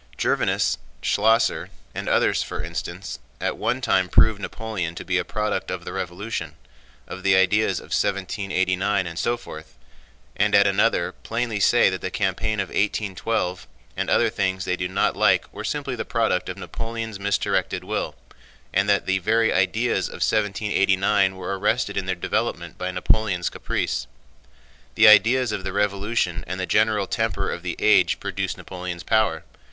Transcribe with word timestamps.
Gervinus, 0.17 0.79
Schlosser, 1.03 1.69
and 1.93 2.09
others, 2.09 2.41
for 2.41 2.63
instance, 2.63 3.19
at 3.39 3.55
one 3.55 3.81
time 3.81 4.09
prove 4.09 4.39
Napoleon 4.39 4.95
to 4.95 5.05
be 5.05 5.19
a 5.19 5.23
product 5.23 5.69
of 5.69 5.85
the 5.85 5.93
Revolution, 5.93 6.55
of 7.07 7.21
the 7.21 7.35
ideas 7.35 7.77
of 7.79 7.93
1789 7.93 9.05
and 9.05 9.19
so 9.19 9.37
forth, 9.37 9.75
and 10.35 10.55
at 10.55 10.65
another 10.65 11.11
plainly 11.11 11.59
say 11.59 11.87
that 11.91 12.01
the 12.01 12.09
campaign 12.09 12.59
of 12.59 12.69
1812 12.69 13.67
and 13.95 14.09
other 14.09 14.31
things 14.31 14.65
they 14.65 14.75
do 14.75 14.87
not 14.87 15.15
like 15.15 15.53
were 15.53 15.63
simply 15.63 15.95
the 15.95 16.03
product 16.03 16.49
of 16.49 16.57
Napoleon's 16.57 17.19
misdirected 17.19 17.83
will, 17.83 18.15
and 18.73 18.89
that 18.89 19.05
the 19.05 19.19
very 19.19 19.53
ideas 19.53 20.07
of 20.07 20.25
1789 20.25 21.35
were 21.35 21.59
arrested 21.59 21.95
in 21.95 22.07
their 22.07 22.15
development 22.15 22.75
by 22.75 22.89
Napoleon's 22.89 23.49
caprice. 23.51 24.07
The 24.95 25.07
ideas 25.07 25.51
of 25.51 25.63
the 25.63 25.71
Revolution 25.73 26.43
and 26.47 26.59
the 26.59 26.65
general 26.65 27.05
temper 27.05 27.51
of 27.51 27.61
the 27.61 27.75
age 27.77 28.19
produced 28.19 28.57
Napoleon's 28.57 29.03
power. 29.03 29.43